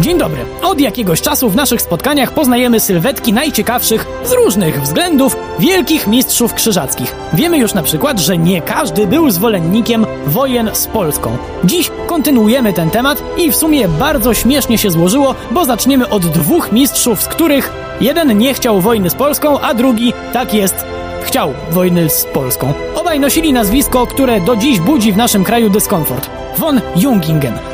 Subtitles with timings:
[0.00, 0.44] Dzień dobry.
[0.62, 7.14] Od jakiegoś czasu w naszych spotkaniach poznajemy sylwetki najciekawszych z różnych względów wielkich mistrzów krzyżackich.
[7.32, 11.36] Wiemy już na przykład, że nie każdy był zwolennikiem wojen z Polską.
[11.64, 16.72] Dziś kontynuujemy ten temat i w sumie bardzo śmiesznie się złożyło, bo zaczniemy od dwóch
[16.72, 20.86] mistrzów, z których jeden nie chciał wojny z Polską, a drugi, tak jest,
[21.22, 22.72] chciał wojny z Polską.
[22.94, 26.30] Obaj nosili nazwisko, które do dziś budzi w naszym kraju dyskomfort.
[26.58, 27.73] Von Jungingen.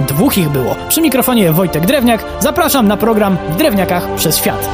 [0.00, 0.76] Dwóch ich było.
[0.88, 2.24] Przy mikrofonie Wojtek Drewniak.
[2.40, 4.68] Zapraszam na program w Drewniakach przez świat.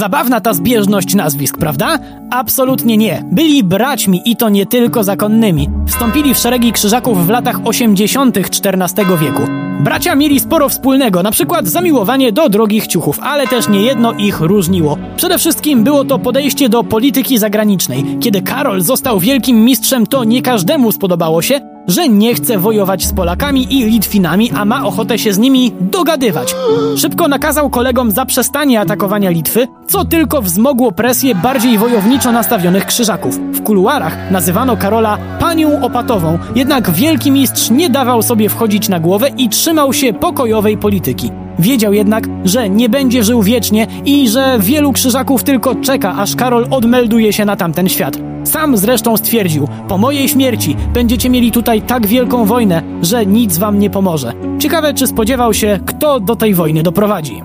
[0.00, 1.98] Zabawna ta zbieżność nazwisk, prawda?
[2.30, 3.24] Absolutnie nie.
[3.32, 5.70] Byli braćmi i to nie tylko zakonnymi.
[5.86, 8.36] Wstąpili w szeregi krzyżaków w latach 80.
[8.36, 9.42] XIV wieku.
[9.80, 14.96] Bracia mieli sporo wspólnego, na przykład zamiłowanie do drogich ciuchów, ale też niejedno ich różniło.
[15.16, 18.04] Przede wszystkim było to podejście do polityki zagranicznej.
[18.20, 23.12] Kiedy Karol został wielkim mistrzem, to nie każdemu spodobało się, że nie chce wojować z
[23.12, 26.54] Polakami i Litwinami, a ma ochotę się z nimi dogadywać.
[26.96, 33.38] Szybko nakazał kolegom zaprzestanie atakowania Litwy, co tylko wzmogło presję bardziej wojowniczo nastawionych krzyżaków.
[33.52, 39.28] W kuluarach nazywano Karola panią opatową, jednak wielki mistrz nie dawał sobie wchodzić na głowę
[39.36, 41.30] i trzymał się pokojowej polityki.
[41.58, 46.66] Wiedział jednak, że nie będzie żył wiecznie i że wielu krzyżaków tylko czeka, aż Karol
[46.70, 48.29] odmelduje się na tamten świat.
[48.44, 53.78] Sam zresztą stwierdził: Po mojej śmierci będziecie mieli tutaj tak wielką wojnę, że nic wam
[53.78, 54.32] nie pomoże.
[54.58, 57.42] Ciekawe, czy spodziewał się, kto do tej wojny doprowadzi.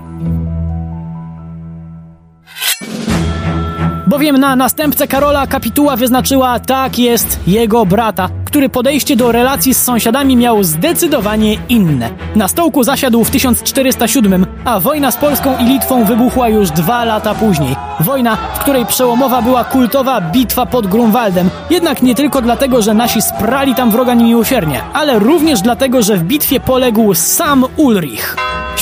[4.16, 9.82] Bowiem na następcę Karola kapituła wyznaczyła tak jest jego brata, który podejście do relacji z
[9.82, 12.10] sąsiadami miał zdecydowanie inne.
[12.36, 17.34] Na stołku zasiadł w 1407, a wojna z Polską i Litwą wybuchła już dwa lata
[17.34, 17.76] później.
[18.00, 21.50] Wojna, w której przełomowa była kultowa bitwa pod Grunwaldem.
[21.70, 26.22] Jednak nie tylko dlatego, że nasi sprali tam wroga niemiłosiernie, ale również dlatego, że w
[26.22, 28.36] bitwie poległ sam Ulrich.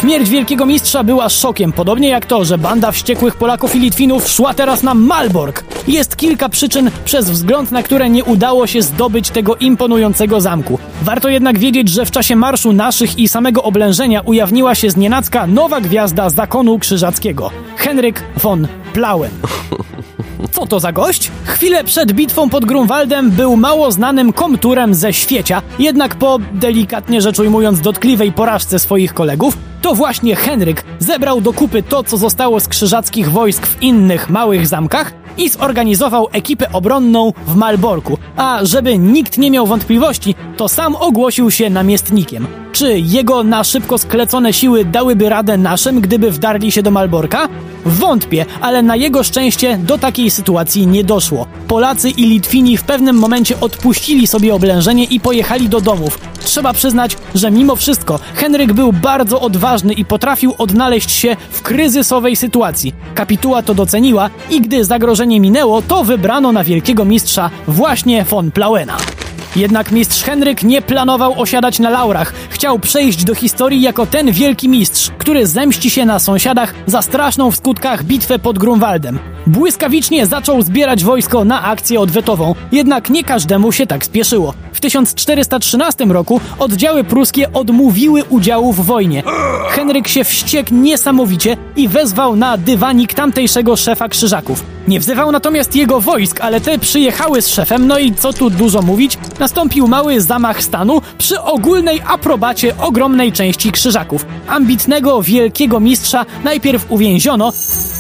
[0.04, 4.54] Śmierć wielkiego mistrza była szokiem, podobnie jak to, że banda wściekłych Polaków i Litwinów szła
[4.54, 5.64] teraz na Malbork.
[5.88, 10.78] Jest kilka przyczyn, przez wzgląd na które nie udało się zdobyć tego imponującego zamku.
[11.02, 15.80] Warto jednak wiedzieć, że w czasie marszu naszych i samego oblężenia ujawniła się znienacka nowa
[15.80, 17.50] gwiazda zakonu krzyżackiego.
[17.76, 19.30] Henryk von Plauen.
[20.54, 21.30] Co to za gość?
[21.44, 27.38] Chwilę przed bitwą pod Grunwaldem był mało znanym komturem ze świecia, jednak po, delikatnie rzecz
[27.38, 32.68] ujmując, dotkliwej porażce swoich kolegów, to właśnie Henryk zebrał do kupy to, co zostało z
[32.68, 38.18] krzyżackich wojsk w innych małych zamkach i zorganizował ekipę obronną w Malborku.
[38.36, 42.46] A żeby nikt nie miał wątpliwości, to sam ogłosił się namiestnikiem.
[42.72, 47.48] Czy jego na szybko sklecone siły dałyby radę naszym, gdyby wdarli się do Malborka?
[47.86, 51.46] Wątpię, ale na jego szczęście do takiej sytuacji nie doszło.
[51.68, 56.18] Polacy i Litwini w pewnym momencie odpuścili sobie oblężenie i pojechali do domów.
[56.44, 62.36] Trzeba przyznać, że mimo wszystko Henryk był bardzo odważny i potrafił odnaleźć się w kryzysowej
[62.36, 62.94] sytuacji.
[63.14, 68.96] Kapituła to doceniła i gdy zagrożenie minęło, to wybrano na wielkiego mistrza właśnie von Plauena.
[69.56, 72.32] Jednak mistrz Henryk nie planował osiadać na laurach.
[72.50, 77.50] Chciał przejść do historii jako ten wielki mistrz, który zemści się na sąsiadach za straszną
[77.50, 79.18] w skutkach bitwę pod Grunwaldem.
[79.46, 84.54] Błyskawicznie zaczął zbierać wojsko na akcję odwetową, jednak nie każdemu się tak spieszyło.
[84.84, 89.22] W 1413 roku oddziały pruskie odmówiły udziału w wojnie.
[89.74, 94.64] Henryk się wściekł niesamowicie i wezwał na dywanik tamtejszego szefa krzyżaków.
[94.88, 98.82] Nie wzywał natomiast jego wojsk, ale te przyjechały z szefem, no i co tu dużo
[98.82, 104.26] mówić, nastąpił mały zamach stanu przy ogólnej aprobacie ogromnej części krzyżaków.
[104.48, 107.52] Ambitnego, wielkiego mistrza najpierw uwięziono,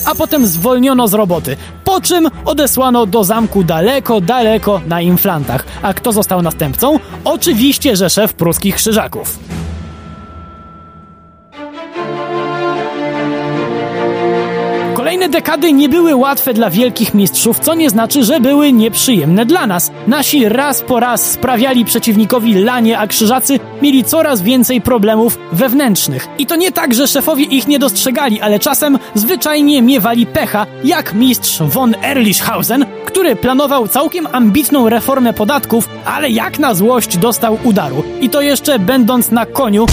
[0.06, 5.64] a potem zwolniono z roboty, po czym odesłano do zamku daleko, daleko na inflantach.
[5.82, 6.98] A kto został następcą?
[7.24, 9.38] Oczywiście, że szef pruskich krzyżaków.
[15.34, 19.90] Dekady nie były łatwe dla wielkich mistrzów, co nie znaczy, że były nieprzyjemne dla nas.
[20.06, 26.28] Nasi raz po raz sprawiali przeciwnikowi lanie, a krzyżacy mieli coraz więcej problemów wewnętrznych.
[26.38, 31.14] I to nie tak, że szefowie ich nie dostrzegali, ale czasem zwyczajnie miewali pecha, jak
[31.14, 38.02] mistrz von Erlichhausen, który planował całkiem ambitną reformę podatków, ale jak na złość dostał udaru.
[38.20, 39.86] I to jeszcze będąc na koniu,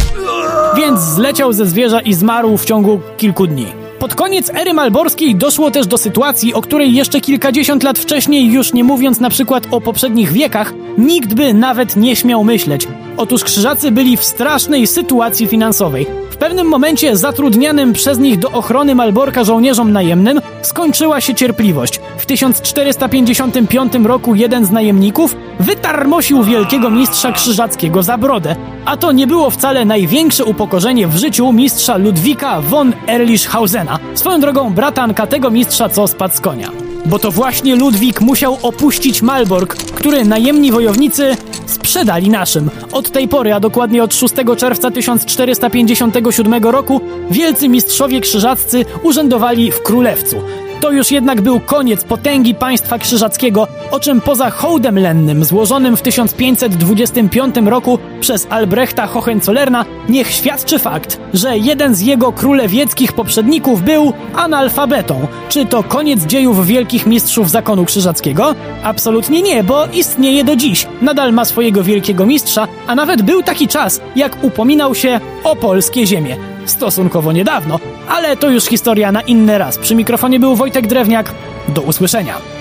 [0.76, 3.81] więc zleciał ze zwierza i zmarł w ciągu kilku dni.
[4.02, 8.74] Pod koniec ery malborskiej doszło też do sytuacji, o której jeszcze kilkadziesiąt lat wcześniej, już
[8.74, 12.88] nie mówiąc na przykład o poprzednich wiekach, nikt by nawet nie śmiał myśleć.
[13.22, 16.08] Otóż krzyżacy byli w strasznej sytuacji finansowej.
[16.32, 22.00] W pewnym momencie zatrudnianym przez nich do ochrony Malborka żołnierzom najemnym skończyła się cierpliwość.
[22.18, 29.28] W 1455 roku jeden z najemników wytarmosił wielkiego mistrza krzyżackiego za brodę, a to nie
[29.28, 35.90] było wcale największe upokorzenie w życiu mistrza Ludwika von Erlichhausena, swoją drogą bratanka tego mistrza,
[35.90, 36.72] co spadł z konia.
[37.06, 41.36] Bo to właśnie Ludwik musiał opuścić Malbork, który najemni wojownicy
[41.72, 42.70] sprzedali naszym.
[42.92, 47.02] Od tej pory, a dokładnie od 6 czerwca 1457 roku,
[47.32, 50.42] wielcy mistrzowie krzyżaccy urzędowali w Królewcu.
[50.82, 56.02] To już jednak był koniec potęgi państwa krzyżackiego, o czym poza hołdem lennym złożonym w
[56.02, 64.14] 1525 roku przez Albrechta Hohenzollerna niech świadczy fakt, że jeden z jego królewieckich poprzedników był
[64.36, 65.28] analfabetą.
[65.50, 68.56] Czy to koniec dziejów wielkich mistrzów zakonu krzyżackiego?
[68.84, 70.88] Absolutnie nie, bo istnieje do dziś.
[71.02, 76.08] Nadal ma swojego wielkiego mistrza, a nawet był taki czas, jak upominał się o polskie
[76.08, 77.80] ziemie stosunkowo niedawno,
[78.10, 79.78] ale to już historia na inny raz.
[79.78, 81.34] Przy mikrofonie był Wojtek Drewniak.
[81.68, 82.61] Do usłyszenia.